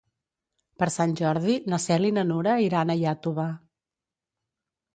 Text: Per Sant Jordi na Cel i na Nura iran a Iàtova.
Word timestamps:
Per 0.83 0.87
Sant 0.95 1.13
Jordi 1.19 1.57
na 1.75 1.79
Cel 1.85 2.09
i 2.11 2.11
na 2.19 2.25
Nura 2.31 2.57
iran 2.71 2.89
a 2.89 2.99
Iàtova. 3.05 3.49